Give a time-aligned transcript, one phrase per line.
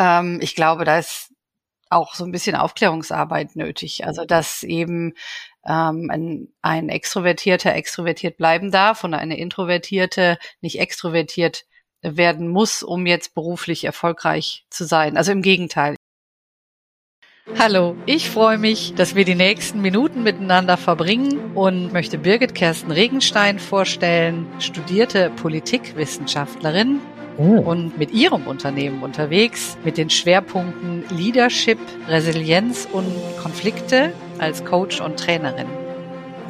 [0.00, 1.30] Ähm, ich glaube, da ist
[1.90, 4.06] auch so ein bisschen Aufklärungsarbeit nötig.
[4.06, 5.12] Also dass eben
[5.68, 11.64] ähm, ein, ein Extrovertierter extrovertiert bleiben darf und eine Introvertierte nicht extrovertiert
[12.02, 15.16] werden muss, um jetzt beruflich erfolgreich zu sein.
[15.16, 15.96] Also im Gegenteil.
[17.58, 22.92] Hallo, ich freue mich, dass wir die nächsten Minuten miteinander verbringen und möchte Birgit Kersten
[22.92, 27.00] Regenstein vorstellen, studierte Politikwissenschaftlerin
[27.40, 27.60] oh.
[27.70, 33.06] und mit ihrem Unternehmen unterwegs mit den Schwerpunkten Leadership, Resilienz und
[33.42, 35.66] Konflikte als Coach und Trainerin.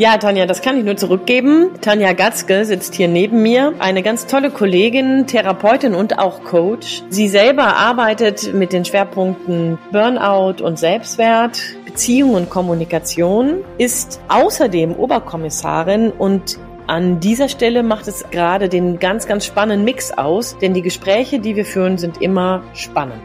[0.01, 1.73] Ja, Tanja, das kann ich nur zurückgeben.
[1.83, 7.03] Tanja Gatzke sitzt hier neben mir, eine ganz tolle Kollegin, Therapeutin und auch Coach.
[7.11, 16.13] Sie selber arbeitet mit den Schwerpunkten Burnout und Selbstwert, Beziehung und Kommunikation, ist außerdem Oberkommissarin
[16.13, 16.59] und
[16.91, 21.39] an dieser Stelle macht es gerade den ganz, ganz spannenden Mix aus, denn die Gespräche,
[21.39, 23.23] die wir führen, sind immer spannend.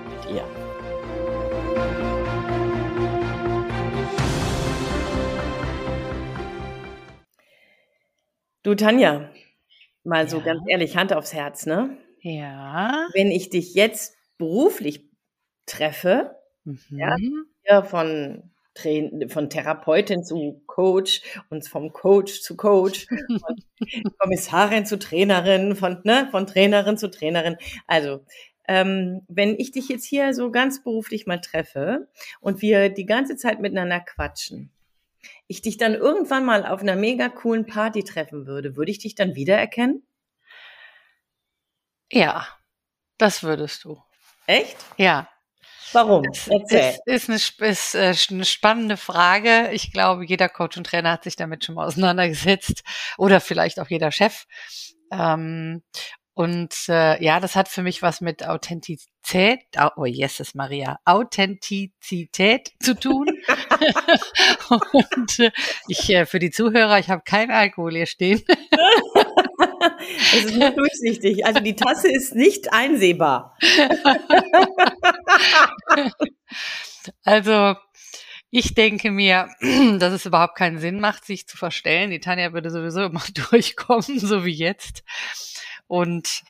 [8.62, 9.32] Du, Tanja,
[10.04, 10.28] mal ja.
[10.28, 11.98] so ganz ehrlich, Hand aufs Herz, ne?
[12.22, 13.08] Ja.
[13.14, 15.10] Wenn ich dich jetzt beruflich
[15.66, 17.48] treffe, mhm.
[17.64, 25.76] ja, von, von Therapeutin zu Coach und vom Coach zu Coach, von Kommissarin zu Trainerin,
[25.76, 27.58] von, ne, von Trainerin zu Trainerin.
[27.88, 28.26] Also,
[28.68, 32.08] ähm, wenn ich dich jetzt hier so ganz beruflich mal treffe
[32.42, 34.72] und wir die ganze Zeit miteinander quatschen,
[35.48, 39.16] ich dich dann irgendwann mal auf einer mega coolen Party treffen würde, würde ich dich
[39.16, 40.04] dann wiedererkennen?
[42.12, 42.48] Ja,
[43.18, 44.02] das würdest du.
[44.48, 44.78] Echt?
[44.98, 45.30] Ja.
[45.96, 46.26] Warum?
[46.26, 46.96] Erzähl.
[47.06, 49.70] Ist, ist, eine, ist äh, eine spannende Frage.
[49.72, 52.84] Ich glaube, jeder Coach und Trainer hat sich damit schon mal auseinandergesetzt
[53.18, 54.46] oder vielleicht auch jeder Chef.
[55.12, 55.84] Ähm,
[56.34, 59.62] und äh, ja, das hat für mich was mit Authentizität,
[59.96, 63.28] oh Jesus Maria, Authentizität zu tun.
[64.92, 65.52] und äh,
[65.88, 68.44] ich äh, für die Zuhörer, ich habe kein Alkohol hier stehen.
[70.34, 71.46] Es ist nur durchsichtig.
[71.46, 73.58] Also die Tasse ist nicht einsehbar.
[77.24, 77.76] also
[78.52, 79.50] ich denke mir,
[80.00, 82.12] dass es überhaupt keinen Sinn macht, sich zu verstellen.
[82.12, 85.04] Die Tanja würde sowieso immer durchkommen, so wie jetzt.
[85.88, 86.44] Und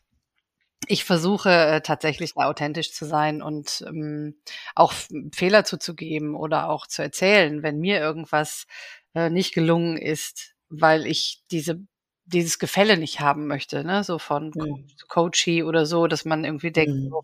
[0.87, 4.35] ich versuche äh, tatsächlich authentisch zu sein und ähm,
[4.75, 4.93] auch
[5.33, 8.67] Fehler zuzugeben oder auch zu erzählen, wenn mir irgendwas
[9.15, 11.81] äh, nicht gelungen ist, weil ich diese
[12.25, 14.87] dieses Gefälle nicht haben möchte, ne, so von mhm.
[15.07, 17.13] Coachy oder so, dass man irgendwie denkt, mhm.
[17.13, 17.23] oh,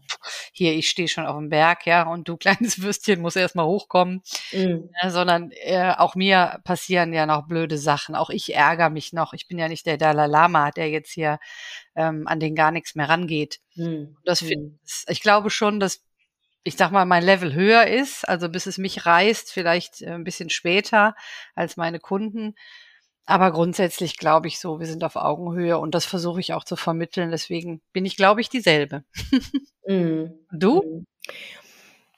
[0.51, 4.22] hier, ich stehe schon auf dem Berg, ja, und du kleines Würstchen muss erstmal hochkommen,
[4.51, 4.90] mhm.
[5.01, 9.34] ja, sondern äh, auch mir passieren ja noch blöde Sachen, auch ich ärgere mich noch,
[9.34, 11.40] ich bin ja nicht der Dalai Lama, der jetzt hier
[11.95, 13.59] ähm, an den gar nichts mehr rangeht.
[14.23, 16.03] Das find, ich glaube schon, dass
[16.63, 20.23] ich sag mal, mein Level höher ist, also bis es mich reißt, vielleicht äh, ein
[20.23, 21.16] bisschen später
[21.56, 22.56] als meine Kunden.
[23.26, 26.76] Aber grundsätzlich glaube ich so, wir sind auf Augenhöhe und das versuche ich auch zu
[26.76, 27.32] vermitteln.
[27.32, 29.04] Deswegen bin ich, glaube ich, dieselbe.
[29.88, 30.26] mm.
[30.52, 30.82] Du?
[30.84, 31.06] Mhm.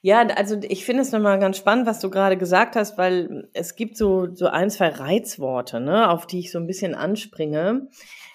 [0.05, 3.77] Ja, also ich finde es nochmal ganz spannend, was du gerade gesagt hast, weil es
[3.77, 7.87] gibt so, so ein, zwei Reizworte, ne, auf die ich so ein bisschen anspringe,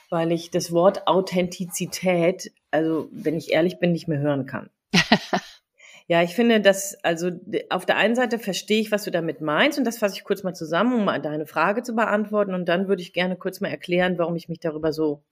[0.09, 4.71] weil ich das Wort Authentizität, also wenn ich ehrlich bin, nicht mehr hören kann.
[6.11, 7.31] Ja, ich finde, dass, also
[7.69, 10.43] auf der einen Seite verstehe ich, was du damit meinst und das fasse ich kurz
[10.43, 13.69] mal zusammen, um mal deine Frage zu beantworten und dann würde ich gerne kurz mal
[13.69, 15.23] erklären, warum ich mich darüber so,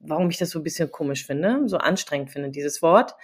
[0.00, 3.14] warum ich das so ein bisschen komisch finde, so anstrengend finde, dieses Wort.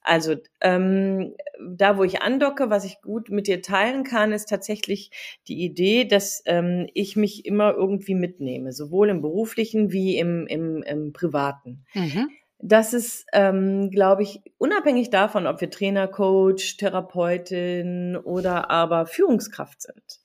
[0.00, 5.10] Also ähm, da, wo ich andocke, was ich gut mit dir teilen kann, ist tatsächlich
[5.48, 10.82] die Idee, dass ähm, ich mich immer irgendwie mitnehme, sowohl im beruflichen wie im, im,
[10.82, 11.84] im privaten.
[11.92, 19.06] Mhm dass es, ähm, glaube ich, unabhängig davon, ob wir Trainer, Coach, Therapeutin oder aber
[19.06, 20.20] Führungskraft sind.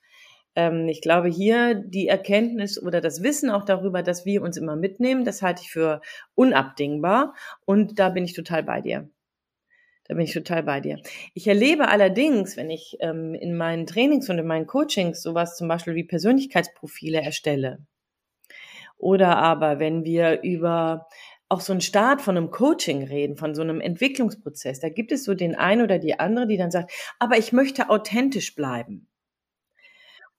[0.56, 4.76] Ähm, ich glaube, hier die Erkenntnis oder das Wissen auch darüber, dass wir uns immer
[4.76, 6.02] mitnehmen, das halte ich für
[6.36, 7.36] unabdingbar.
[7.66, 9.10] Und da bin ich total bei dir.
[10.08, 11.00] Da bin ich total bei dir.
[11.34, 15.68] Ich erlebe allerdings, wenn ich ähm, in meinen Trainings und in meinen Coachings sowas zum
[15.68, 17.80] Beispiel wie Persönlichkeitsprofile erstelle,
[19.02, 21.08] oder aber wenn wir über
[21.52, 24.80] auch so ein Start von einem Coaching reden, von so einem Entwicklungsprozess.
[24.80, 27.90] Da gibt es so den einen oder die andere, die dann sagt, aber ich möchte
[27.90, 29.10] authentisch bleiben.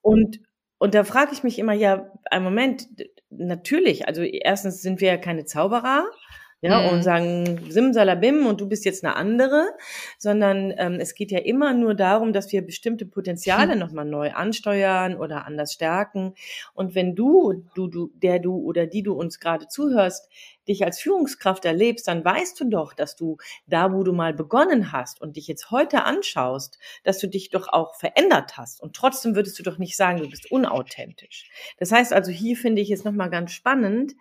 [0.00, 0.40] Und,
[0.78, 2.88] und da frage ich mich immer, ja, ein Moment,
[3.28, 6.06] natürlich, also erstens sind wir ja keine Zauberer,
[6.62, 6.88] ja, mhm.
[6.90, 9.68] und sagen Simsalabim und du bist jetzt eine andere,
[10.16, 13.80] sondern ähm, es geht ja immer nur darum, dass wir bestimmte Potenziale mhm.
[13.80, 16.34] nochmal neu ansteuern oder anders stärken.
[16.72, 20.28] Und wenn du, du, du, der du oder die du uns gerade zuhörst,
[20.68, 24.92] dich als Führungskraft erlebst, dann weißt du doch, dass du da, wo du mal begonnen
[24.92, 28.80] hast und dich jetzt heute anschaust, dass du dich doch auch verändert hast.
[28.80, 31.50] Und trotzdem würdest du doch nicht sagen, du bist unauthentisch.
[31.78, 34.14] Das heißt also, hier finde ich es nochmal ganz spannend,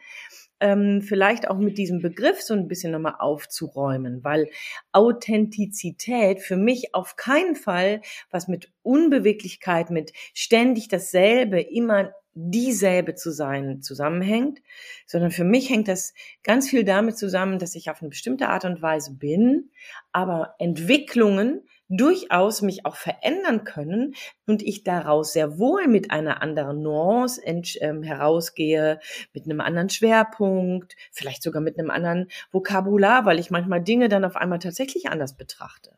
[0.62, 4.50] ähm, vielleicht auch mit diesem Begriff so ein bisschen nochmal aufzuräumen, weil
[4.92, 13.32] Authentizität für mich auf keinen Fall was mit Unbeweglichkeit, mit ständig dasselbe, immer dieselbe zu
[13.32, 14.62] sein zusammenhängt,
[15.06, 16.14] sondern für mich hängt das
[16.44, 19.70] ganz viel damit zusammen, dass ich auf eine bestimmte Art und Weise bin,
[20.14, 24.16] aber Entwicklungen durchaus mich auch verändern können
[24.48, 29.00] und ich daraus sehr wohl mit einer anderen Nuance ähm, herausgehe,
[29.34, 34.26] mit einem anderen Schwerpunkt, vielleicht sogar mit einem anderen Vokabular, weil ich manchmal Dinge dann
[34.26, 35.92] auf einmal tatsächlich anders betrachte.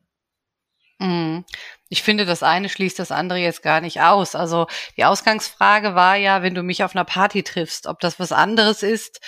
[0.99, 1.45] Mhm.
[1.89, 4.35] Ich finde, das eine schließt das andere jetzt gar nicht aus.
[4.35, 4.67] Also
[4.97, 8.83] die Ausgangsfrage war ja, wenn du mich auf einer Party triffst, ob das was anderes
[8.83, 9.19] ist,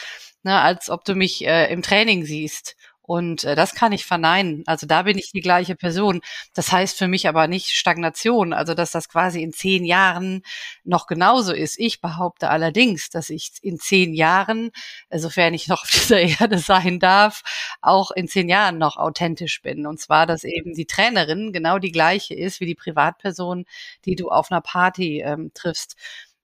[0.44, 2.76] ne, als ob du mich äh, im Training siehst.
[3.08, 4.64] Und äh, das kann ich verneinen.
[4.66, 6.22] Also da bin ich die gleiche Person.
[6.54, 10.42] Das heißt für mich aber nicht Stagnation, also dass das quasi in zehn Jahren
[10.84, 11.78] noch genauso ist.
[11.80, 14.72] Ich behaupte allerdings, dass ich in zehn Jahren,
[15.10, 17.44] äh, sofern ich noch auf dieser Erde sein darf,
[17.82, 19.86] auch in zehn Jahren noch authentisch bin.
[19.86, 23.66] Und zwar, dass eben die Trainerin genau die gleiche ist wie die Privatperson,
[24.06, 25.96] die du auf einer Party ähm, triffst.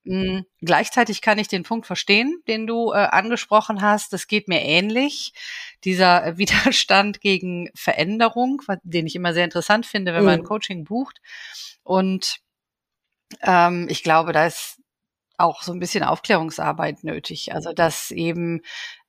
[0.03, 0.45] Mhm.
[0.62, 4.13] Gleichzeitig kann ich den Punkt verstehen, den du äh, angesprochen hast.
[4.13, 5.33] Das geht mir ähnlich.
[5.83, 10.25] Dieser äh, Widerstand gegen Veränderung, den ich immer sehr interessant finde, wenn mhm.
[10.25, 11.21] man ein Coaching bucht.
[11.83, 12.39] Und
[13.42, 14.81] ähm, ich glaube, da ist
[15.38, 17.53] auch so ein bisschen Aufklärungsarbeit nötig.
[17.53, 18.62] Also dass eben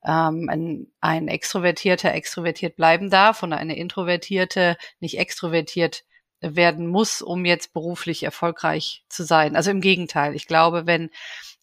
[0.04, 6.04] ähm, ein, ein Extrovertierter extrovertiert bleiben darf und eine Introvertierte nicht extrovertiert
[6.42, 9.56] werden muss, um jetzt beruflich erfolgreich zu sein.
[9.56, 10.34] Also im Gegenteil.
[10.34, 11.10] Ich glaube, wenn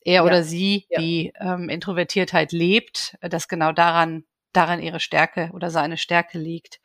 [0.01, 0.23] er ja.
[0.23, 0.99] oder sie ja.
[0.99, 4.23] die ähm, Introvertiertheit lebt, dass genau daran,
[4.53, 6.79] daran ihre Stärke oder seine Stärke liegt.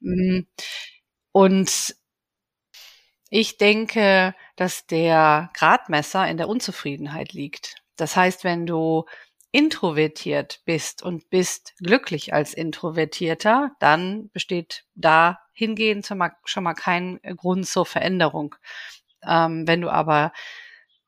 [0.00, 0.40] Mm.
[1.32, 1.94] Und
[3.30, 7.76] ich denke, dass der Gradmesser in der Unzufriedenheit liegt.
[7.96, 9.04] Das heißt, wenn du
[9.50, 17.66] introvertiert bist und bist glücklich als Introvertierter, dann besteht da hingehend schon mal kein Grund
[17.66, 18.54] zur Veränderung.
[19.26, 20.32] Ähm, wenn du aber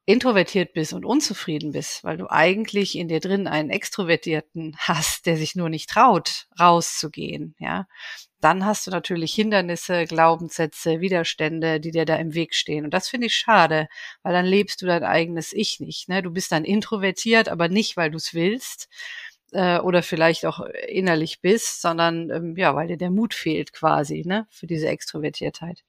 [0.07, 5.37] introvertiert bist und unzufrieden bist, weil du eigentlich in dir drin einen Extrovertierten hast, der
[5.37, 7.87] sich nur nicht traut, rauszugehen, ja,
[8.41, 12.85] dann hast du natürlich Hindernisse, Glaubenssätze, Widerstände, die dir da im Weg stehen.
[12.85, 13.87] Und das finde ich schade,
[14.25, 16.09] weil dann lebst du dein eigenes Ich nicht.
[16.09, 16.23] Ne?
[16.23, 18.89] Du bist dann introvertiert, aber nicht, weil du es willst
[19.53, 24.25] äh, oder vielleicht auch innerlich bist, sondern ähm, ja, weil dir der Mut fehlt quasi
[24.27, 24.47] ne?
[24.51, 25.85] für diese Extrovertiertheit.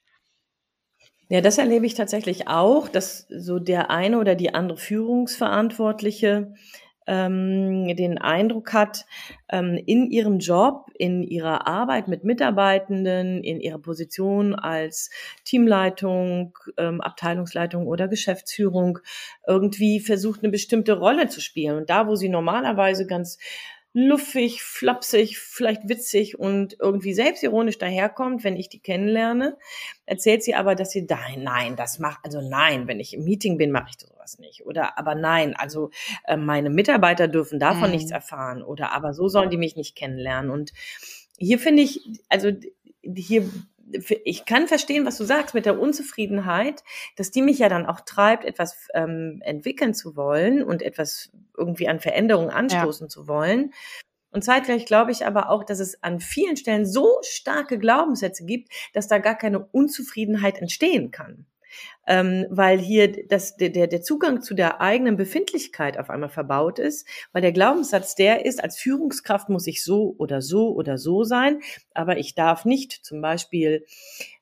[1.30, 6.54] Ja, das erlebe ich tatsächlich auch, dass so der eine oder die andere Führungsverantwortliche
[7.08, 9.06] ähm, den Eindruck hat,
[9.50, 15.10] ähm, in ihrem Job, in ihrer Arbeit mit Mitarbeitenden, in ihrer Position als
[15.44, 19.00] Teamleitung, ähm, Abteilungsleitung oder Geschäftsführung
[19.48, 21.78] irgendwie versucht, eine bestimmte Rolle zu spielen.
[21.78, 23.38] Und da, wo sie normalerweise ganz
[23.94, 29.58] luffig, flapsig, vielleicht witzig und irgendwie selbstironisch daherkommt, wenn ich die kennenlerne,
[30.06, 33.58] erzählt sie aber, dass sie nein, nein, das macht, also nein, wenn ich im Meeting
[33.58, 34.66] bin, mache ich sowas nicht.
[34.66, 35.90] Oder aber nein, also
[36.26, 37.96] äh, meine Mitarbeiter dürfen davon mhm.
[37.96, 38.64] nichts erfahren.
[38.64, 40.52] Oder aber so sollen die mich nicht kennenlernen.
[40.52, 40.72] Und
[41.38, 42.52] hier finde ich, also
[43.04, 43.50] hier
[44.24, 46.84] ich kann verstehen, was du sagst mit der Unzufriedenheit,
[47.16, 51.88] dass die mich ja dann auch treibt, etwas ähm, entwickeln zu wollen und etwas irgendwie
[51.88, 53.10] an Veränderungen anstoßen ja.
[53.10, 53.74] zu wollen.
[54.32, 58.72] Und zeitgleich glaube ich aber auch, dass es an vielen Stellen so starke Glaubenssätze gibt,
[58.94, 61.46] dass da gar keine Unzufriedenheit entstehen kann
[62.08, 67.08] ähm, weil hier das, der, der Zugang zu der eigenen Befindlichkeit auf einmal verbaut ist,
[67.32, 71.62] weil der Glaubenssatz der ist, als Führungskraft muss ich so oder so oder so sein,
[71.94, 73.86] aber ich darf nicht zum Beispiel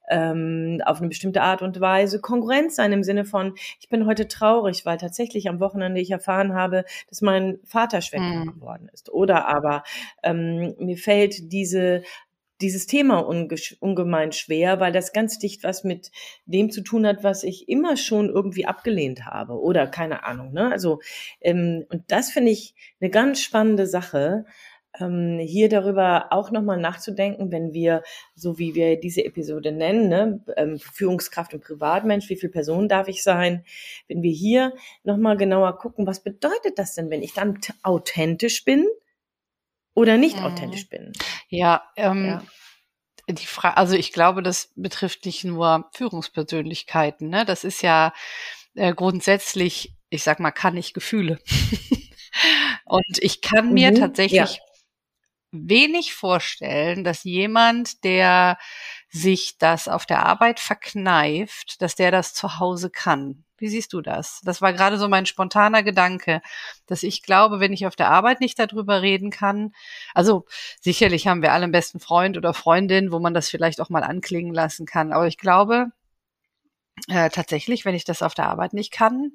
[0.10, 4.28] ähm, auf eine bestimmte Art und Weise Konkurrenz sein im Sinne von, ich bin heute
[4.28, 8.54] traurig, weil tatsächlich am Wochenende ich erfahren habe, dass mein Vater schwächer hm.
[8.54, 9.10] geworden ist.
[9.12, 9.84] Oder aber
[10.24, 12.02] ähm, mir fällt diese
[12.62, 16.12] dieses Thema ungemein schwer, weil das ganz dicht was mit
[16.46, 20.54] dem zu tun hat, was ich immer schon irgendwie abgelehnt habe oder keine Ahnung.
[20.54, 20.72] Ne?
[20.72, 21.00] Also
[21.42, 24.46] ähm, und das finde ich eine ganz spannende Sache,
[25.00, 28.04] ähm, hier darüber auch nochmal nachzudenken, wenn wir,
[28.36, 33.08] so wie wir diese Episode nennen, ne, ähm, Führungskraft und Privatmensch, wie viel Person darf
[33.08, 33.64] ich sein,
[34.08, 34.74] wenn wir hier
[35.04, 38.86] nochmal genauer gucken, was bedeutet das denn, wenn ich dann authentisch bin?
[40.00, 40.46] Oder nicht mhm.
[40.46, 41.12] authentisch bin.
[41.50, 42.44] Ja, ähm, ja.
[43.28, 47.28] Die Frage, also ich glaube, das betrifft nicht nur Führungspersönlichkeiten.
[47.28, 47.46] Ne?
[47.46, 48.14] Das ist ja
[48.76, 51.38] äh, grundsätzlich, ich sag mal, kann ich Gefühle.
[52.86, 54.64] Und ich kann mir mhm, tatsächlich ja.
[55.52, 58.58] wenig vorstellen, dass jemand, der
[59.10, 63.44] sich das auf der Arbeit verkneift, dass der das zu Hause kann.
[63.58, 64.42] Wie siehst du das?
[64.44, 66.42] Das war gerade so mein spontaner Gedanke,
[66.86, 69.74] dass ich glaube, wenn ich auf der Arbeit nicht darüber reden kann,
[70.14, 70.46] also
[70.80, 74.04] sicherlich haben wir alle einen besten Freund oder Freundin, wo man das vielleicht auch mal
[74.04, 75.92] anklingen lassen kann, aber ich glaube
[77.08, 79.32] äh, tatsächlich, wenn ich das auf der Arbeit nicht kann,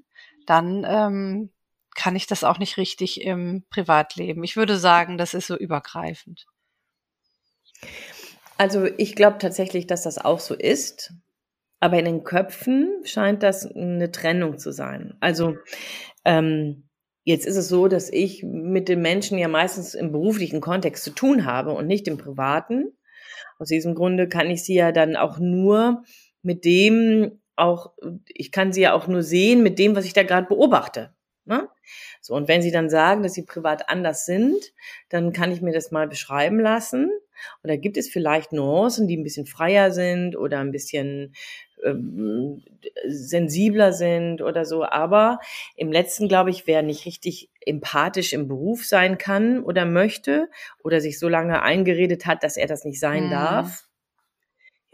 [0.47, 1.51] dann ähm,
[1.95, 4.45] kann ich das auch nicht richtig im Privatleben.
[4.45, 6.47] Ich würde sagen, das ist so übergreifend.
[8.57, 11.13] Also ich glaube tatsächlich, dass das auch so ist.
[11.81, 15.17] Aber in den Köpfen scheint das eine Trennung zu sein.
[15.21, 15.57] Also
[16.25, 16.89] ähm,
[17.25, 21.11] jetzt ist es so, dass ich mit den Menschen ja meistens im beruflichen Kontext zu
[21.11, 22.97] tun habe und nicht im privaten.
[23.59, 26.05] Aus diesem Grunde kann ich sie ja dann auch nur
[26.43, 27.93] mit dem auch,
[28.29, 31.15] ich kann sie ja auch nur sehen mit dem, was ich da gerade beobachte.
[31.45, 31.69] Ne?
[32.21, 34.73] So, und wenn sie dann sagen, dass sie privat anders sind,
[35.11, 37.11] dann kann ich mir das mal beschreiben lassen.
[37.63, 41.35] Und da gibt es vielleicht Nuancen, die ein bisschen freier sind oder ein bisschen
[41.85, 42.63] ähm,
[43.07, 44.85] sensibler sind oder so.
[44.85, 45.39] Aber
[45.77, 50.49] im letzten, glaube ich, wer nicht richtig empathisch im Beruf sein kann oder möchte
[50.83, 53.31] oder sich so lange eingeredet hat, dass er das nicht sein hm.
[53.31, 53.85] darf,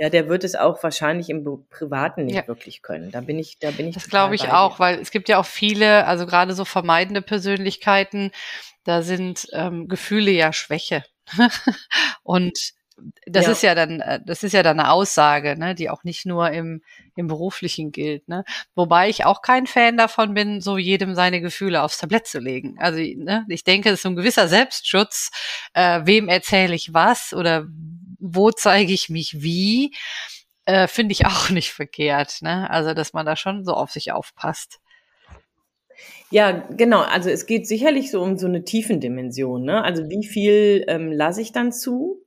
[0.00, 2.48] ja, der wird es auch wahrscheinlich im Privaten nicht ja.
[2.48, 3.10] wirklich können.
[3.10, 3.94] Da bin ich, da bin ich.
[3.94, 8.30] Das glaube ich auch, weil es gibt ja auch viele, also gerade so vermeidende Persönlichkeiten,
[8.84, 11.04] da sind ähm, Gefühle ja Schwäche.
[12.22, 12.74] Und
[13.26, 13.52] das ja.
[13.52, 16.50] ist ja dann, äh, das ist ja dann eine Aussage, ne, die auch nicht nur
[16.50, 16.82] im,
[17.16, 18.28] im beruflichen gilt.
[18.28, 18.44] Ne?
[18.74, 22.76] Wobei ich auch kein Fan davon bin, so jedem seine Gefühle aufs Tablett zu legen.
[22.78, 25.30] Also ne, ich denke, es ist so ein gewisser Selbstschutz.
[25.72, 27.66] Äh, wem erzähle ich was oder
[28.18, 29.94] wo zeige ich mich wie?
[30.66, 32.42] Äh, Finde ich auch nicht verkehrt.
[32.42, 32.68] Ne?
[32.70, 34.78] Also dass man da schon so auf sich aufpasst.
[36.30, 37.00] Ja, genau.
[37.00, 39.64] Also es geht sicherlich so um so eine Tiefendimension.
[39.64, 39.82] Ne?
[39.82, 42.24] Also wie viel ähm, lasse ich dann zu?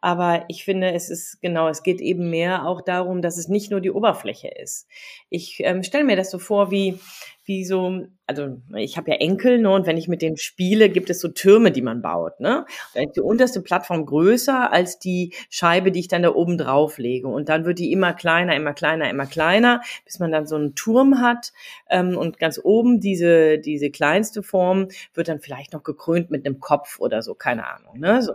[0.00, 3.70] Aber ich finde, es ist genau, es geht eben mehr auch darum, dass es nicht
[3.70, 4.86] nur die Oberfläche ist.
[5.30, 7.00] Ich ähm, stelle mir das so vor, wie
[7.46, 11.10] wie so, also ich habe ja Enkel, ne, und wenn ich mit denen spiele, gibt
[11.10, 12.66] es so Türme, die man baut, ne?
[12.92, 16.98] Da ist die unterste Plattform größer als die Scheibe, die ich dann da oben drauf
[16.98, 17.28] lege.
[17.28, 20.74] Und dann wird die immer kleiner, immer kleiner, immer kleiner, bis man dann so einen
[20.74, 21.52] Turm hat.
[21.88, 26.58] Ähm, und ganz oben diese, diese kleinste Form wird dann vielleicht noch gekrönt mit einem
[26.58, 28.00] Kopf oder so, keine Ahnung.
[28.00, 28.22] Ne?
[28.22, 28.32] So.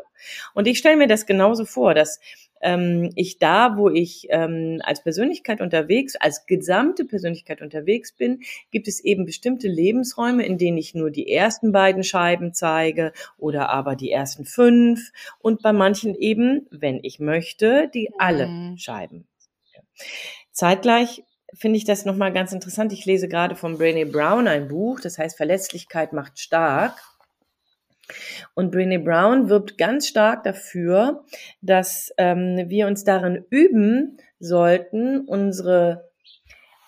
[0.54, 2.22] Und ich stelle mir das genauso vor, dass
[2.62, 8.42] ähm, ich da, wo ich ähm, als Persönlichkeit unterwegs, als gesamte Persönlichkeit unterwegs bin,
[8.72, 13.70] gibt es eben bestimmte Lebensräume, in denen ich nur die ersten beiden Scheiben zeige oder
[13.70, 18.78] aber die ersten fünf und bei manchen eben, wenn ich möchte, die alle mhm.
[18.78, 19.28] Scheiben.
[20.52, 22.94] Zeitgleich finde ich das nochmal ganz interessant.
[22.94, 27.02] Ich lese gerade von Brené Brown ein Buch, das heißt Verletzlichkeit macht stark.
[28.54, 31.26] Und Brené Brown wirbt ganz stark dafür,
[31.62, 36.10] dass ähm, wir uns darin üben sollten, unsere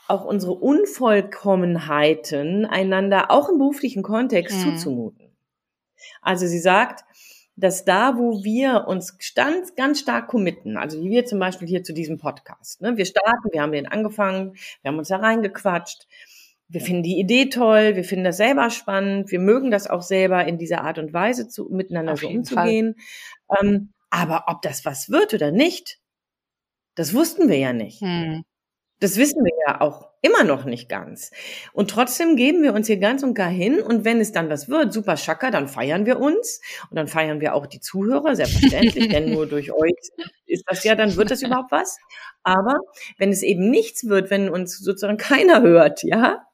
[0.08, 4.76] auch unsere Unvollkommenheiten einander auch im beruflichen Kontext mhm.
[4.76, 5.30] zuzumuten.
[6.22, 7.06] Also sie sagt,
[7.56, 11.84] dass da, wo wir uns ganz, ganz stark committen, also wie wir zum Beispiel hier
[11.84, 16.08] zu diesem Podcast, ne, wir starten, wir haben den angefangen, wir haben uns da reingequatscht,
[16.68, 20.46] wir finden die Idee toll, wir finden das selber spannend, wir mögen das auch selber
[20.46, 22.96] in dieser Art und Weise zu, miteinander so umzugehen.
[23.62, 26.00] Ähm, aber ob das was wird oder nicht,
[26.96, 28.02] das wussten wir ja nicht.
[28.02, 28.44] Hm.
[29.00, 31.32] Das wissen wir ja auch immer noch nicht ganz.
[31.74, 33.82] Und trotzdem geben wir uns hier ganz und gar hin.
[33.82, 36.62] Und wenn es dann was wird, super Schaka, dann feiern wir uns.
[36.90, 39.92] Und dann feiern wir auch die Zuhörer, selbstverständlich, denn nur durch euch
[40.46, 41.98] ist das ja, dann wird das überhaupt was.
[42.44, 42.78] Aber
[43.18, 46.46] wenn es eben nichts wird, wenn uns sozusagen keiner hört, ja,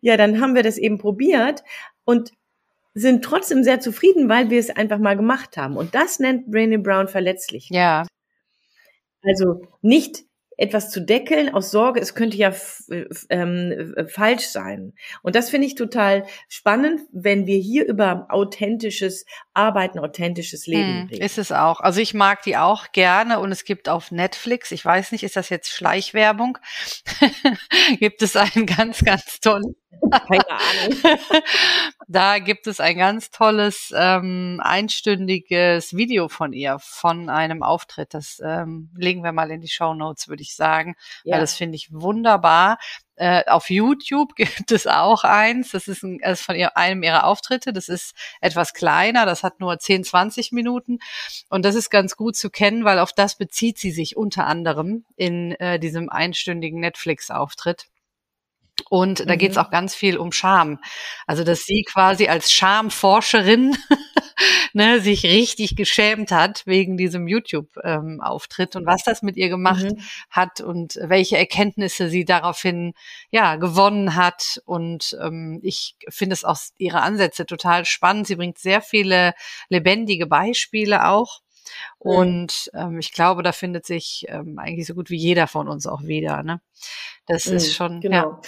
[0.00, 1.62] ja, dann haben wir das eben probiert
[2.04, 2.32] und
[2.94, 5.76] sind trotzdem sehr zufrieden, weil wir es einfach mal gemacht haben.
[5.76, 7.68] Und das nennt Brené Brown verletzlich.
[7.70, 8.06] Ja.
[9.22, 10.24] Also nicht
[10.60, 12.52] etwas zu deckeln aus Sorge, es könnte ja
[13.30, 14.92] ähm, falsch sein.
[15.22, 19.24] Und das finde ich total spannend, wenn wir hier über authentisches
[19.54, 21.22] Arbeiten, authentisches Leben hm, reden.
[21.22, 21.80] Ist es auch.
[21.80, 25.36] Also ich mag die auch gerne und es gibt auf Netflix, ich weiß nicht, ist
[25.36, 26.58] das jetzt Schleichwerbung?
[27.98, 29.74] gibt es einen ganz, ganz tollen
[30.10, 30.98] keine Ahnung.
[32.08, 38.14] da gibt es ein ganz tolles ähm, einstündiges Video von ihr, von einem Auftritt.
[38.14, 40.94] Das ähm, legen wir mal in die Show Notes, würde ich sagen,
[41.24, 41.34] ja.
[41.34, 42.78] weil das finde ich wunderbar.
[43.16, 45.72] Äh, auf YouTube gibt es auch eins.
[45.72, 47.72] Das ist, ein, das ist von ihr, einem ihrer Auftritte.
[47.72, 49.26] Das ist etwas kleiner.
[49.26, 50.98] Das hat nur 10, 20 Minuten.
[51.48, 55.04] Und das ist ganz gut zu kennen, weil auf das bezieht sie sich unter anderem
[55.16, 57.86] in äh, diesem einstündigen Netflix-Auftritt.
[58.88, 59.38] Und da mhm.
[59.38, 60.78] geht es auch ganz viel um Scham.
[61.26, 63.76] Also, dass sie quasi als Schamforscherin
[64.72, 69.84] ne, sich richtig geschämt hat wegen diesem YouTube-Auftritt ähm, und was das mit ihr gemacht
[69.84, 70.00] mhm.
[70.30, 72.94] hat und welche Erkenntnisse sie daraufhin
[73.30, 74.60] ja gewonnen hat.
[74.64, 78.26] Und ähm, ich finde es auch ihre Ansätze total spannend.
[78.26, 79.34] Sie bringt sehr viele
[79.68, 81.40] lebendige Beispiele auch.
[82.02, 82.10] Mhm.
[82.10, 85.86] Und ähm, ich glaube, da findet sich ähm, eigentlich so gut wie jeder von uns
[85.86, 86.42] auch wieder.
[86.42, 86.60] Ne?
[87.26, 88.00] Das mhm, ist schon.
[88.00, 88.16] Genau.
[88.16, 88.40] Ja.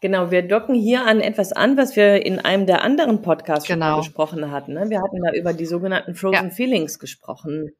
[0.00, 3.98] Genau, wir docken hier an etwas an, was wir in einem der anderen Podcasts genau.
[3.98, 4.74] gesprochen hatten.
[4.74, 4.90] Ne?
[4.90, 6.50] Wir hatten da über die sogenannten Frozen ja.
[6.50, 7.72] Feelings gesprochen.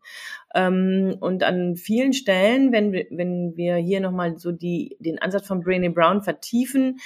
[0.55, 5.47] Ähm, und an vielen Stellen, wenn wir, wenn wir hier nochmal so die, den Ansatz
[5.47, 6.99] von Brainy Brown vertiefen,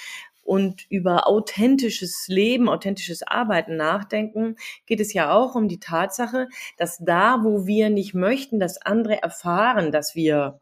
[0.43, 4.57] und über authentisches Leben, authentisches Arbeiten nachdenken,
[4.87, 9.23] geht es ja auch um die Tatsache, dass da, wo wir nicht möchten, dass andere
[9.23, 10.61] erfahren, dass wir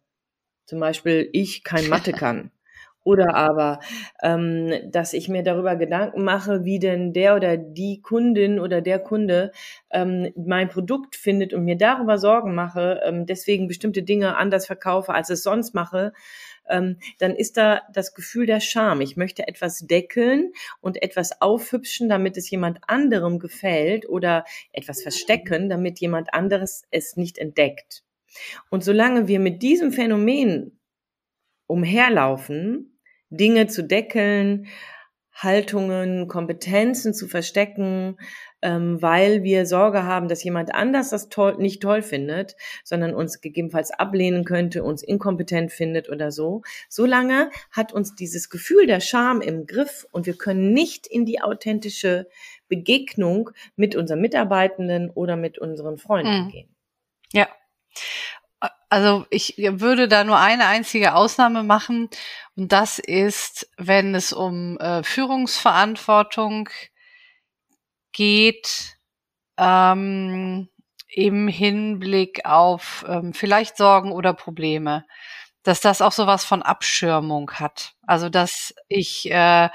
[0.66, 2.50] zum Beispiel ich kein Mathe kann.
[3.02, 3.80] Oder aber,
[4.22, 8.98] ähm, dass ich mir darüber Gedanken mache, wie denn der oder die Kundin oder der
[8.98, 9.52] Kunde
[9.90, 15.14] ähm, mein Produkt findet und mir darüber Sorgen mache, ähm, deswegen bestimmte Dinge anders verkaufe,
[15.14, 16.12] als es sonst mache,
[16.70, 19.00] ähm, dann ist da das Gefühl der Scham.
[19.00, 25.68] Ich möchte etwas deckeln und etwas aufhübschen, damit es jemand anderem gefällt oder etwas verstecken,
[25.68, 28.04] damit jemand anderes es nicht entdeckt.
[28.70, 30.78] Und solange wir mit diesem Phänomen
[31.66, 32.98] umherlaufen,
[33.30, 34.66] Dinge zu deckeln,
[35.32, 38.18] Haltungen, Kompetenzen zu verstecken,
[38.62, 43.40] ähm, weil wir Sorge haben, dass jemand anders das toll, nicht toll findet, sondern uns
[43.40, 46.62] gegebenenfalls ablehnen könnte, uns inkompetent findet oder so.
[46.88, 51.40] Solange hat uns dieses Gefühl der Scham im Griff und wir können nicht in die
[51.40, 52.28] authentische
[52.68, 56.48] Begegnung mit unseren Mitarbeitenden oder mit unseren Freunden mhm.
[56.48, 56.76] gehen.
[57.32, 57.48] Ja.
[58.90, 62.10] Also ich würde da nur eine einzige Ausnahme machen
[62.56, 66.68] und das ist, wenn es um äh, Führungsverantwortung
[68.12, 68.96] geht,
[69.58, 70.68] ähm,
[71.08, 75.04] im Hinblick auf ähm, vielleicht Sorgen oder Probleme,
[75.62, 77.94] dass das auch sowas von Abschirmung hat.
[78.06, 79.68] Also dass ich, äh,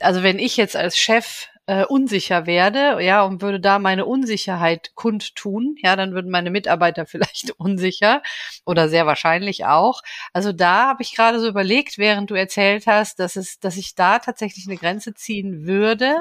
[0.00, 4.92] also wenn ich jetzt als Chef äh, unsicher werde, ja, und würde da meine Unsicherheit
[4.94, 8.22] kundtun, ja, dann würden meine Mitarbeiter vielleicht unsicher
[8.66, 10.00] oder sehr wahrscheinlich auch.
[10.32, 13.94] Also da habe ich gerade so überlegt, während du erzählt hast, dass es, dass ich
[13.94, 16.16] da tatsächlich eine Grenze ziehen würde.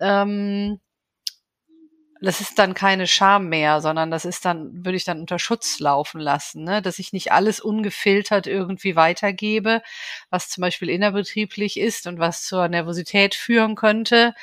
[0.00, 0.80] Ähm,
[2.20, 5.80] das ist dann keine Scham mehr, sondern das ist dann, würde ich dann unter Schutz
[5.80, 6.80] laufen lassen, ne?
[6.82, 9.82] dass ich nicht alles ungefiltert irgendwie weitergebe,
[10.30, 14.34] was zum Beispiel innerbetrieblich ist und was zur Nervosität führen könnte,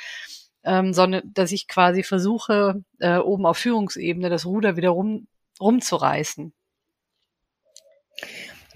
[0.62, 5.26] ähm, sondern dass ich quasi versuche, äh, oben auf Führungsebene das Ruder wieder rum,
[5.60, 6.52] rumzureißen.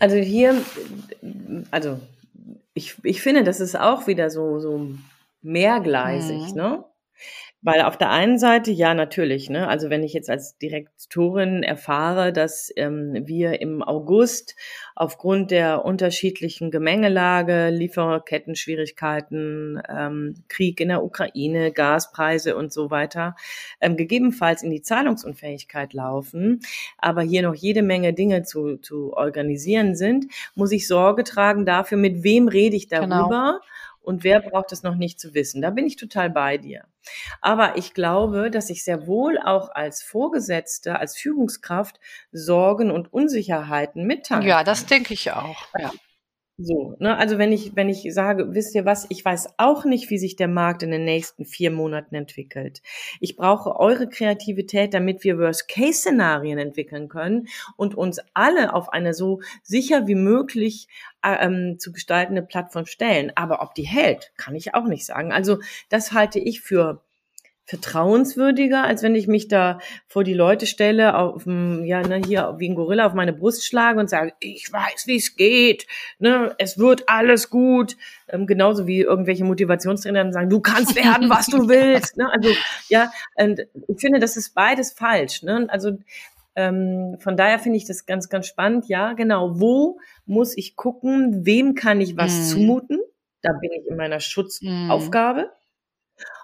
[0.01, 0.61] Also hier,
[1.71, 2.01] also
[2.75, 4.91] ich, ich finde, das ist auch wieder so, so
[5.43, 6.57] mehrgleisig, mhm.
[6.57, 6.85] ne?
[7.61, 9.67] Weil auf der einen Seite, ja, natürlich, ne?
[9.67, 14.55] Also wenn ich jetzt als Direktorin erfahre, dass ähm, wir im August
[14.95, 23.35] aufgrund der unterschiedlichen Gemengelage, Lieferkettenschwierigkeiten, ähm, Krieg in der Ukraine, Gaspreise und so weiter,
[23.81, 26.61] ähm, gegebenenfalls in die Zahlungsunfähigkeit laufen,
[26.97, 31.99] aber hier noch jede Menge Dinge zu, zu organisieren sind, muss ich Sorge tragen dafür,
[31.99, 33.09] mit wem rede ich genau.
[33.09, 33.29] darüber.
[33.29, 33.59] Genau
[34.09, 35.61] und wer braucht es noch nicht zu wissen.
[35.61, 36.87] Da bin ich total bei dir.
[37.43, 42.01] Aber ich glaube, dass ich sehr wohl auch als Vorgesetzte, als Führungskraft
[42.33, 45.67] Sorgen und Unsicherheiten mitteilen Ja, das denke ich auch.
[45.79, 45.93] Ja.
[46.61, 50.11] So, ne, also wenn ich, wenn ich sage, wisst ihr was, ich weiß auch nicht,
[50.11, 52.83] wie sich der Markt in den nächsten vier Monaten entwickelt.
[53.21, 59.41] Ich brauche eure Kreativität, damit wir Worst-Case-Szenarien entwickeln können und uns alle auf eine so
[59.63, 60.89] sicher wie möglich
[61.23, 63.31] äh, ähm, zu gestaltende Plattform stellen.
[63.37, 65.31] Aber ob die hält, kann ich auch nicht sagen.
[65.31, 65.59] Also
[65.91, 67.05] das halte ich für
[67.69, 72.67] vertrauenswürdiger, als wenn ich mich da vor die Leute stelle, auf ja, ne, hier wie
[72.67, 75.87] ein Gorilla auf meine Brust schlage und sage, ich weiß, wie es geht,
[76.19, 77.99] ne, es wird alles gut.
[78.31, 82.17] Ähm, genauso wie irgendwelche Motivationstrainer dann sagen, du kannst werden, was du willst.
[82.17, 82.31] Ne?
[82.33, 82.49] Also
[82.89, 85.43] ja, und ich finde, das ist beides falsch.
[85.43, 85.67] Ne?
[85.69, 85.99] Also
[86.57, 88.89] ähm, von daher finde ich das ganz, ganz spannend.
[88.89, 89.61] Ja, genau.
[89.61, 91.45] Wo muss ich gucken?
[91.45, 92.45] Wem kann ich was mm.
[92.45, 92.99] zumuten?
[93.43, 95.43] Da bin ich in meiner Schutzaufgabe.
[95.43, 95.59] Mm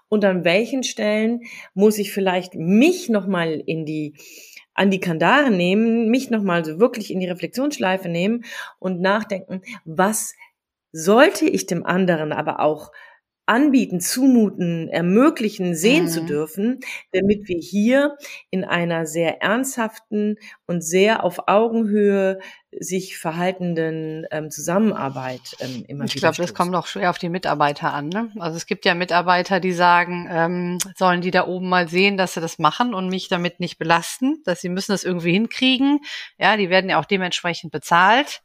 [0.09, 1.43] und an welchen Stellen
[1.75, 4.15] muss ich vielleicht mich nochmal in die
[4.75, 8.45] an die Kandare nehmen, mich nochmal so wirklich in die Reflexionsschleife nehmen
[8.81, 10.35] und nachdenken, was
[10.91, 12.91] sollte ich dem anderen aber auch
[13.47, 16.09] anbieten, zumuten, ermöglichen, sehen mhm.
[16.09, 16.81] zu dürfen,
[17.13, 18.17] damit wir hier
[18.51, 22.39] in einer sehr ernsthaften und sehr auf Augenhöhe
[22.81, 27.93] sich verhaltenden ähm, Zusammenarbeit ähm, immer Ich glaube, das kommt auch schwer auf die Mitarbeiter
[27.93, 28.09] an.
[28.09, 28.33] Ne?
[28.39, 32.35] Also es gibt ja Mitarbeiter, die sagen, ähm, sollen die da oben mal sehen, dass
[32.35, 36.01] sie das machen und mich damit nicht belasten, dass sie müssen das irgendwie hinkriegen.
[36.39, 38.43] Ja, die werden ja auch dementsprechend bezahlt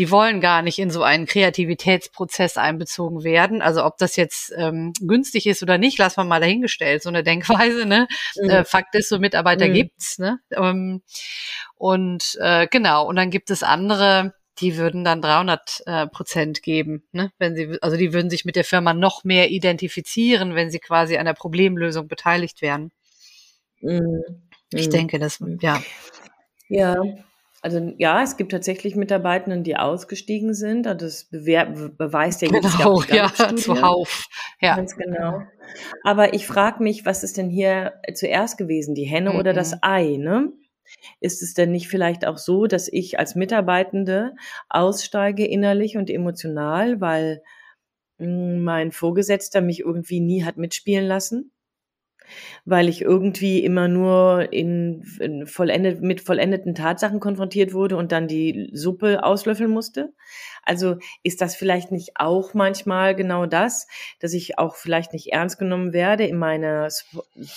[0.00, 3.60] die wollen gar nicht in so einen Kreativitätsprozess einbezogen werden.
[3.60, 7.22] Also ob das jetzt ähm, günstig ist oder nicht, lassen wir mal dahingestellt, so eine
[7.22, 7.84] Denkweise.
[7.84, 8.08] Ne?
[8.40, 8.48] Mhm.
[8.48, 9.74] Äh, Fakt ist, so Mitarbeiter mhm.
[9.74, 10.18] gibt's.
[10.18, 10.38] Ne?
[10.52, 11.02] Ähm,
[11.74, 17.06] und äh, genau, und dann gibt es andere, die würden dann 300 äh, Prozent geben,
[17.12, 17.30] ne?
[17.38, 21.18] wenn sie, also die würden sich mit der Firma noch mehr identifizieren, wenn sie quasi
[21.18, 22.90] an der Problemlösung beteiligt wären.
[23.82, 24.48] Mhm.
[24.72, 24.92] Ich mhm.
[24.92, 25.82] denke, das, ja.
[26.70, 26.96] Ja,
[27.62, 30.86] also ja, es gibt tatsächlich Mitarbeitenden, die ausgestiegen sind.
[30.86, 34.26] Und das beweist ja jetzt genau, ja, zuhauf.
[34.60, 34.76] Ja.
[34.76, 35.42] Ganz genau.
[36.02, 39.38] Aber ich frage mich, was ist denn hier zuerst gewesen, die Henne mhm.
[39.38, 39.78] oder das mhm.
[39.82, 40.16] Ei?
[40.16, 40.52] Ne?
[41.20, 44.34] Ist es denn nicht vielleicht auch so, dass ich als Mitarbeitende
[44.68, 47.42] aussteige innerlich und emotional, weil
[48.18, 51.52] hm, mein Vorgesetzter mich irgendwie nie hat mitspielen lassen?
[52.64, 58.28] Weil ich irgendwie immer nur in, in vollendet, mit vollendeten Tatsachen konfrontiert wurde und dann
[58.28, 60.12] die Suppe auslöffeln musste.
[60.62, 63.86] Also ist das vielleicht nicht auch manchmal genau das,
[64.20, 66.88] dass ich auch vielleicht nicht ernst genommen werde in meiner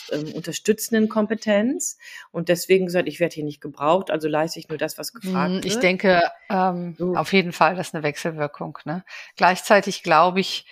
[0.10, 1.98] äh, unterstützenden Kompetenz
[2.32, 5.50] und deswegen gesagt, ich werde hier nicht gebraucht, also leiste ich nur das, was gefragt
[5.50, 5.66] hm, wird.
[5.66, 7.16] Ich denke ähm, so.
[7.16, 8.80] auf jeden Fall, das ist eine Wechselwirkung.
[8.86, 9.04] Ne?
[9.36, 10.66] Gleichzeitig glaube ich,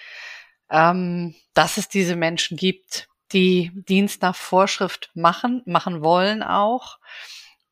[0.69, 6.99] ähm, dass es diese Menschen gibt, die Dienst nach Vorschrift machen, machen wollen auch.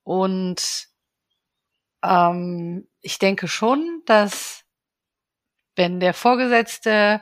[0.03, 0.87] Und
[2.03, 4.63] ähm, ich denke schon, dass
[5.75, 7.21] wenn der Vorgesetzte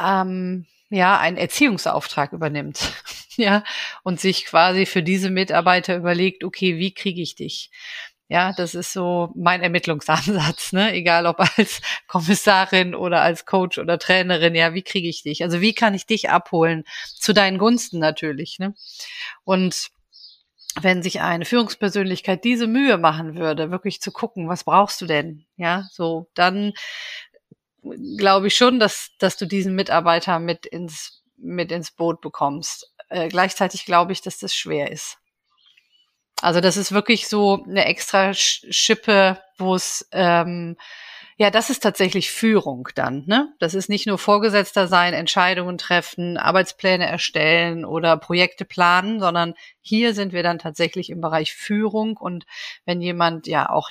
[0.00, 2.92] ähm, ja einen Erziehungsauftrag übernimmt,
[3.36, 3.64] ja,
[4.02, 7.70] und sich quasi für diese Mitarbeiter überlegt, okay, wie kriege ich dich?
[8.32, 10.94] Ja, das ist so mein Ermittlungsansatz, ne?
[10.94, 15.42] Egal ob als Kommissarin oder als Coach oder Trainerin, ja, wie kriege ich dich?
[15.42, 16.84] Also wie kann ich dich abholen?
[17.14, 18.74] Zu deinen Gunsten natürlich, ne?
[19.44, 19.90] Und
[20.80, 25.44] wenn sich eine Führungspersönlichkeit diese Mühe machen würde, wirklich zu gucken, was brauchst du denn?
[25.58, 26.72] Ja, so, dann
[28.16, 32.94] glaube ich schon, dass, dass du diesen Mitarbeiter mit ins, mit ins Boot bekommst.
[33.10, 35.18] Äh, gleichzeitig glaube ich, dass das schwer ist.
[36.42, 40.76] Also das ist wirklich so eine extra Schippe, wo es ähm,
[41.42, 43.24] ja, das ist tatsächlich Führung dann.
[43.26, 43.52] Ne?
[43.58, 50.14] Das ist nicht nur Vorgesetzter sein, Entscheidungen treffen, Arbeitspläne erstellen oder Projekte planen, sondern hier
[50.14, 52.16] sind wir dann tatsächlich im Bereich Führung.
[52.16, 52.44] Und
[52.84, 53.90] wenn jemand ja auch,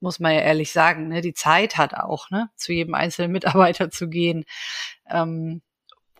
[0.00, 3.90] muss man ja ehrlich sagen, ne, die Zeit hat auch, ne, zu jedem einzelnen Mitarbeiter
[3.90, 4.44] zu gehen,
[5.10, 5.62] ähm,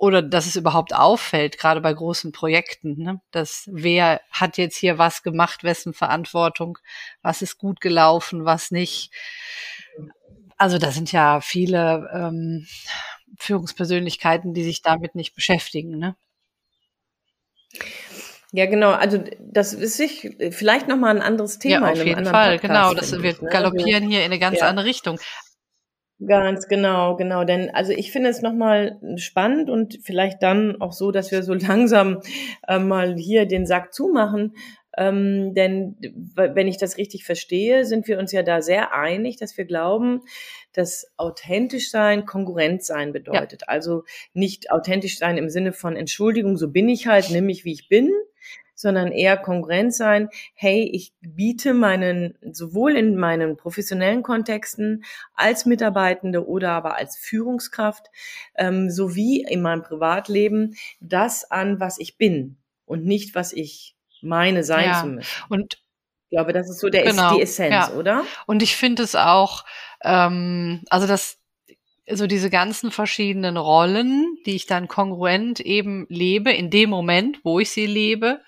[0.03, 3.21] oder dass es überhaupt auffällt, gerade bei großen Projekten, ne?
[3.31, 6.79] dass wer hat jetzt hier was gemacht, wessen Verantwortung,
[7.23, 9.13] was ist gut gelaufen, was nicht.
[10.57, 12.67] Also da sind ja viele ähm,
[13.39, 15.97] Führungspersönlichkeiten, die sich damit nicht beschäftigen.
[15.99, 16.17] Ne?
[18.51, 18.91] Ja, genau.
[18.91, 21.87] Also das ist sich vielleicht noch mal ein anderes Thema.
[21.87, 22.59] Ja, auf jeden Fall.
[22.59, 22.95] Podcast, genau.
[22.95, 23.49] Das, wir ne?
[23.51, 24.67] galoppieren hier in eine ganz ja.
[24.67, 25.21] andere Richtung.
[26.27, 27.45] Ganz genau, genau.
[27.45, 31.55] Denn also ich finde es nochmal spannend und vielleicht dann auch so, dass wir so
[31.55, 32.21] langsam
[32.69, 34.55] äh, mal hier den Sack zumachen.
[34.97, 35.97] Ähm, denn
[36.35, 40.21] wenn ich das richtig verstehe, sind wir uns ja da sehr einig, dass wir glauben,
[40.75, 43.63] dass authentisch sein Konkurrent sein bedeutet.
[43.63, 43.69] Ja.
[43.69, 44.05] Also
[44.35, 47.89] nicht authentisch sein im Sinne von Entschuldigung, so bin ich halt, nimm mich wie ich
[47.89, 48.11] bin,
[48.83, 50.29] sondern eher Konkurrenz sein.
[50.55, 58.09] Hey, ich biete meinen, sowohl in meinen professionellen Kontexten als Mitarbeitende oder aber als Führungskraft,
[58.57, 64.65] ähm, sowie in meinem Privatleben das an, was ich bin und nicht, was ich meine
[64.65, 65.01] sein ja.
[65.01, 65.43] zu müssen.
[65.49, 65.79] Und
[66.29, 67.93] ich glaube, das ist so der genau, die Essenz, ja.
[67.93, 68.25] oder?
[68.47, 69.65] Und ich finde es auch,
[70.03, 71.42] ähm, also das
[72.11, 77.61] so diese ganzen verschiedenen Rollen, die ich dann kongruent eben lebe, in dem Moment, wo
[77.61, 78.41] ich sie lebe,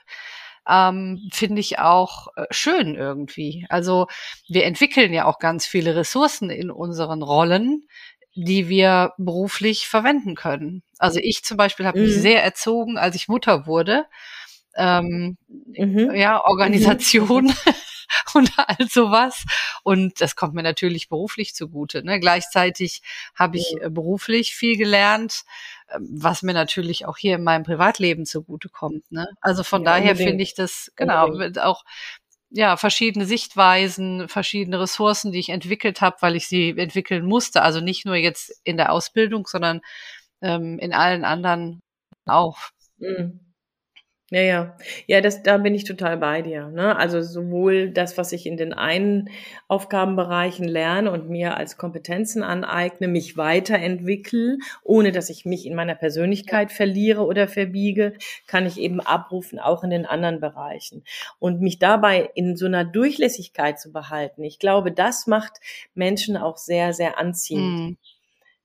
[0.69, 3.67] ähm, finde ich auch äh, schön irgendwie.
[3.69, 4.07] Also
[4.49, 7.87] wir entwickeln ja auch ganz viele Ressourcen in unseren Rollen,
[8.35, 10.83] die wir beruflich verwenden können.
[10.99, 12.07] Also ich zum Beispiel habe mhm.
[12.07, 14.07] mich sehr erzogen, als ich Mutter wurde.
[14.77, 16.13] Ähm, mhm.
[16.15, 17.45] Ja, Organisation.
[17.45, 17.55] Mhm.
[18.35, 19.45] und all sowas.
[19.83, 22.05] Und das kommt mir natürlich beruflich zugute.
[22.05, 22.21] Ne?
[22.21, 23.03] Gleichzeitig
[23.35, 25.45] habe ich äh, beruflich viel gelernt,
[25.91, 29.11] ähm, was mir natürlich auch hier in meinem Privatleben zugute kommt.
[29.11, 29.29] Ne?
[29.41, 31.85] Also von ja, daher finde ich das, genau, auch
[32.51, 37.63] ja verschiedene Sichtweisen, verschiedene Ressourcen, die ich entwickelt habe, weil ich sie entwickeln musste.
[37.63, 39.81] Also nicht nur jetzt in der Ausbildung, sondern
[40.41, 41.83] ähm, in allen anderen
[42.27, 42.59] auch.
[42.99, 43.41] Mhm.
[44.35, 44.77] Ja, ja.
[45.07, 46.67] Ja, das, da bin ich total bei dir.
[46.67, 46.97] Ne?
[46.97, 49.31] Also sowohl das, was ich in den einen
[49.69, 55.95] Aufgabenbereichen lerne und mir als Kompetenzen aneigne, mich weiterentwickle, ohne dass ich mich in meiner
[55.95, 58.15] Persönlichkeit verliere oder verbiege,
[58.49, 61.05] kann ich eben abrufen, auch in den anderen Bereichen.
[61.39, 65.61] Und mich dabei in so einer Durchlässigkeit zu behalten, ich glaube, das macht
[65.95, 67.79] Menschen auch sehr, sehr anziehend.
[67.79, 67.97] Mhm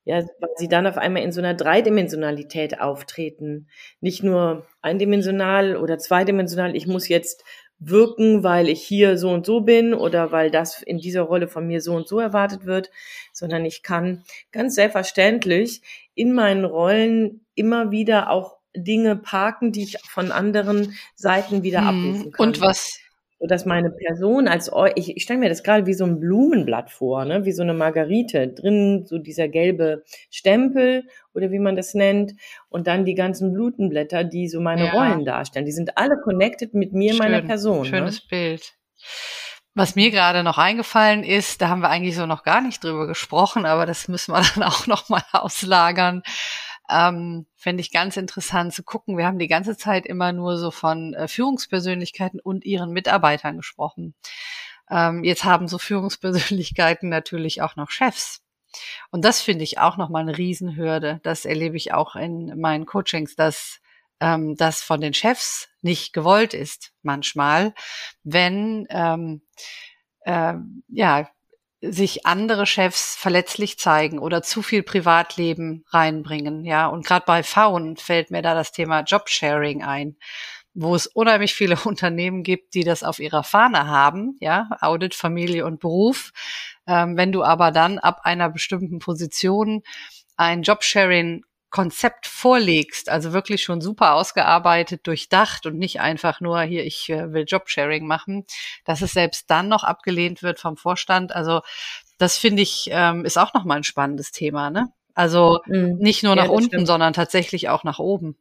[0.09, 3.67] ja, weil sie dann auf einmal in so einer Dreidimensionalität auftreten.
[4.01, 7.43] Nicht nur eindimensional oder zweidimensional, ich muss jetzt
[7.77, 11.67] wirken, weil ich hier so und so bin oder weil das in dieser Rolle von
[11.67, 12.89] mir so und so erwartet wird,
[13.33, 15.83] sondern ich kann ganz selbstverständlich
[16.15, 21.87] in meinen Rollen immer wieder auch Dinge parken, die ich von anderen Seiten wieder hm.
[21.87, 22.47] abrufen kann.
[22.47, 22.99] Und was
[23.47, 27.23] dass meine Person als ich, ich stelle mir das gerade wie so ein Blumenblatt vor,
[27.25, 32.33] ne, wie so eine Margarite, drin so dieser gelbe Stempel oder wie man das nennt
[32.67, 34.91] und dann die ganzen Blutenblätter, die so meine ja.
[34.91, 35.65] Rollen darstellen.
[35.65, 37.83] Die sind alle connected mit mir, Schön, meiner Person.
[37.83, 37.85] Ne?
[37.85, 38.27] Schönes ne?
[38.29, 38.73] Bild.
[39.75, 43.07] Was mir gerade noch eingefallen ist, da haben wir eigentlich so noch gar nicht drüber
[43.07, 46.23] gesprochen, aber das müssen wir dann auch noch mal auslagern
[46.89, 49.17] ähm, fände ich ganz interessant zu gucken.
[49.17, 54.15] Wir haben die ganze Zeit immer nur so von äh, Führungspersönlichkeiten und ihren Mitarbeitern gesprochen.
[54.89, 58.41] Ähm, jetzt haben so Führungspersönlichkeiten natürlich auch noch Chefs.
[59.11, 61.19] Und das finde ich auch nochmal eine Riesenhürde.
[61.23, 63.79] Das erlebe ich auch in meinen Coachings, dass
[64.19, 67.73] ähm, das von den Chefs nicht gewollt ist manchmal,
[68.23, 69.41] wenn ähm,
[70.21, 70.55] äh,
[70.87, 71.29] ja
[71.81, 76.87] sich andere Chefs verletzlich zeigen oder zu viel Privatleben reinbringen, ja.
[76.87, 80.17] Und gerade bei Frauen fällt mir da das Thema Jobsharing ein,
[80.73, 85.65] wo es unheimlich viele Unternehmen gibt, die das auf ihrer Fahne haben, ja, Audit, Familie
[85.65, 86.31] und Beruf.
[86.87, 89.83] Ähm, wenn du aber dann ab einer bestimmten Position
[90.35, 96.83] ein Jobsharing Konzept vorlegst, also wirklich schon super ausgearbeitet, durchdacht und nicht einfach nur hier,
[96.83, 98.45] ich äh, will Jobsharing machen,
[98.85, 101.35] dass es selbst dann noch abgelehnt wird vom Vorstand.
[101.35, 101.61] Also
[102.17, 104.91] das finde ich ähm, ist auch nochmal ein spannendes Thema, ne?
[105.13, 105.97] Also mhm.
[105.97, 106.87] nicht nur nach ja, unten, stimmt.
[106.87, 108.37] sondern tatsächlich auch nach oben.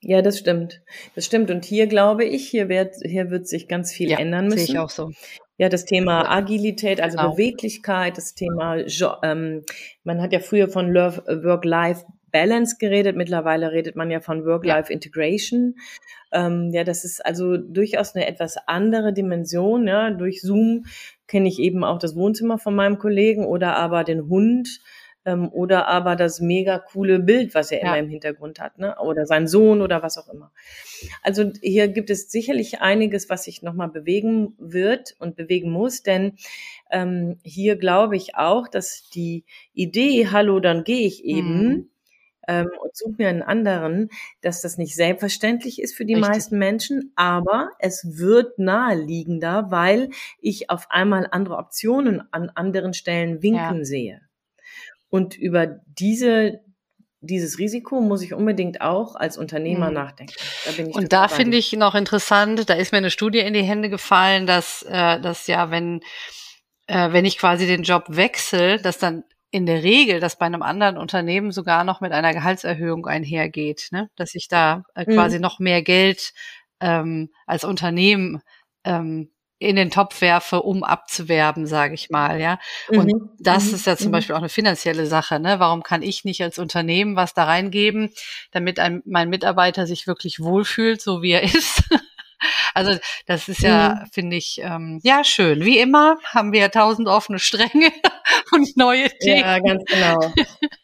[0.00, 0.82] Ja, das stimmt.
[1.14, 1.50] Das stimmt.
[1.50, 4.58] Und hier glaube ich, hier wird, hier wird sich ganz viel ja, ändern müssen.
[4.58, 5.12] Sehe ich auch so.
[5.56, 7.32] Ja, das Thema Agilität, also genau.
[7.32, 8.76] Beweglichkeit, das Thema,
[9.22, 9.62] ähm,
[10.02, 15.76] man hat ja früher von Work-Life-Balance geredet, mittlerweile redet man ja von Work-Life-Integration.
[16.32, 19.86] Ähm, ja, das ist also durchaus eine etwas andere Dimension.
[19.86, 20.10] Ja.
[20.10, 20.86] Durch Zoom
[21.28, 24.80] kenne ich eben auch das Wohnzimmer von meinem Kollegen oder aber den Hund
[25.24, 27.86] ähm, oder aber das mega coole Bild, was er ja.
[27.86, 28.96] immer im Hintergrund hat, ne?
[29.00, 30.52] oder sein Sohn oder was auch immer.
[31.22, 36.36] Also hier gibt es sicherlich einiges, was sich nochmal bewegen wird und bewegen muss, denn
[36.90, 41.88] ähm, hier glaube ich auch, dass die Idee, hallo, dann gehe ich eben, mhm.
[42.46, 44.10] ähm, und suche mir einen anderen,
[44.42, 46.30] dass das nicht selbstverständlich ist für die Richtig.
[46.30, 50.10] meisten Menschen, aber es wird naheliegender, weil
[50.40, 53.84] ich auf einmal andere Optionen an anderen Stellen winken ja.
[53.84, 54.20] sehe.
[55.14, 56.58] Und über diese,
[57.20, 59.94] dieses Risiko muss ich unbedingt auch als Unternehmer hm.
[59.94, 60.34] nachdenken.
[60.64, 63.90] Da und da finde ich noch interessant, da ist mir eine Studie in die Hände
[63.90, 66.00] gefallen, dass, äh, dass ja, wenn,
[66.88, 69.22] äh, wenn ich quasi den Job wechsle, dass dann
[69.52, 74.10] in der Regel, dass bei einem anderen Unternehmen sogar noch mit einer Gehaltserhöhung einhergeht, ne?
[74.16, 75.42] dass ich da äh, quasi mhm.
[75.42, 76.32] noch mehr Geld
[76.80, 78.42] ähm, als Unternehmen
[78.82, 82.58] ähm, in den Topf werfe, um abzuwerben, sage ich mal, ja.
[82.88, 83.30] Und mhm.
[83.38, 83.74] das mhm.
[83.74, 84.12] ist ja zum mhm.
[84.12, 85.60] Beispiel auch eine finanzielle Sache, ne?
[85.60, 88.10] Warum kann ich nicht als Unternehmen was da reingeben,
[88.50, 91.84] damit ein, mein Mitarbeiter sich wirklich wohlfühlt, so wie er ist?
[92.74, 94.10] Also das ist ja, mhm.
[94.12, 95.64] finde ich, ähm, ja schön.
[95.64, 97.90] Wie immer haben wir tausend offene Stränge
[98.52, 99.40] und neue Themen.
[99.40, 100.32] Ja, ganz genau,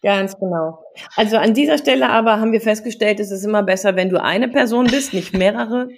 [0.02, 0.84] ganz genau.
[1.16, 4.48] Also an dieser Stelle aber haben wir festgestellt, es ist immer besser, wenn du eine
[4.48, 5.88] Person bist, nicht mehrere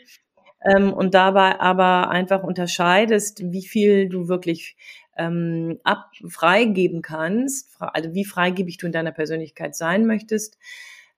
[0.65, 4.77] ähm, und dabei aber einfach unterscheidest, wie viel du wirklich
[5.17, 10.59] ähm, ab freigeben kannst, also wie freigebig du in deiner Persönlichkeit sein möchtest.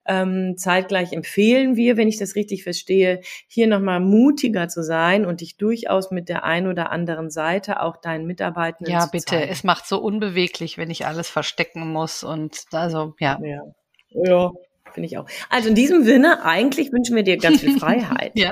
[0.07, 5.41] Ähm, zeitgleich empfehlen wir, wenn ich das richtig verstehe, hier nochmal mutiger zu sein und
[5.41, 9.25] dich durchaus mit der einen oder anderen Seite auch deinen Mitarbeitenden ja, zu bitte.
[9.25, 9.51] Zeigen.
[9.51, 13.39] Es macht so unbeweglich, wenn ich alles verstecken muss und also ja.
[13.41, 13.63] Ja,
[14.11, 14.51] ja
[14.93, 15.27] finde ich auch.
[15.49, 18.31] Also in diesem Sinne, eigentlich wünschen wir dir ganz viel Freiheit.
[18.35, 18.51] ja.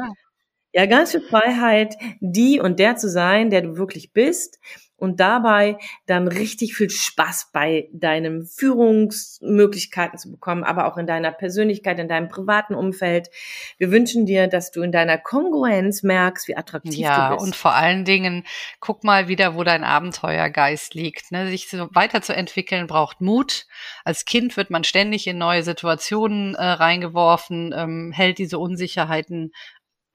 [0.73, 4.59] Ja, ganz viel Freiheit, die und der zu sein, der du wirklich bist
[5.03, 11.33] und dabei dann richtig viel Spaß bei deinen Führungsmöglichkeiten zu bekommen, aber auch in deiner
[11.33, 13.29] Persönlichkeit, in deinem privaten Umfeld.
[13.77, 17.41] Wir wünschen dir, dass du in deiner Kongruenz merkst, wie attraktiv ja, du bist.
[17.41, 18.45] Ja, und vor allen Dingen
[18.79, 21.33] guck mal wieder, wo dein Abenteuergeist liegt.
[21.33, 21.49] Ne?
[21.49, 23.67] Sich so weiterzuentwickeln braucht Mut.
[24.05, 29.51] Als Kind wird man ständig in neue Situationen äh, reingeworfen, ähm, hält diese Unsicherheiten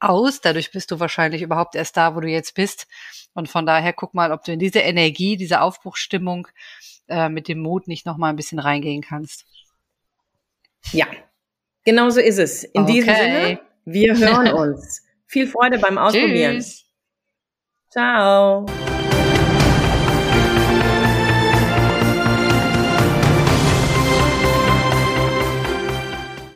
[0.00, 0.40] aus.
[0.40, 2.86] Dadurch bist du wahrscheinlich überhaupt erst da, wo du jetzt bist.
[3.34, 6.48] Und von daher guck mal, ob du in diese Energie, diese Aufbruchsstimmung
[7.08, 9.46] äh, mit dem Mut nicht noch mal ein bisschen reingehen kannst.
[10.92, 11.06] Ja,
[11.84, 12.64] genau so ist es.
[12.64, 12.92] In okay.
[12.92, 15.02] diesem Sinne, wir hören uns.
[15.26, 16.54] Viel Freude beim Ausprobieren.
[16.54, 16.84] Tschüss.
[17.90, 18.66] Ciao.